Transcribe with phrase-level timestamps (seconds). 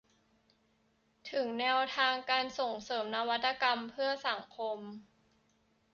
[1.31, 4.79] ถึงแนวทางการส่งเสริมนวัตกรรมเพื่อสังคม